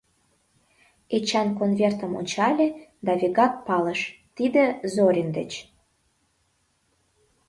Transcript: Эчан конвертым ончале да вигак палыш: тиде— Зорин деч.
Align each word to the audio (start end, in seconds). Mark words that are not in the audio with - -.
Эчан 1.15 1.49
конвертым 1.59 2.11
ончале 2.19 2.67
да 3.05 3.11
вигак 3.19 3.53
палыш: 3.67 4.01
тиде— 4.35 4.63
Зорин 4.93 5.29
деч. 5.37 5.51